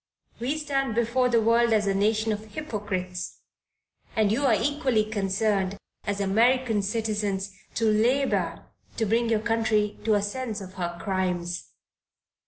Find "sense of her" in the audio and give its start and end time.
10.23-10.97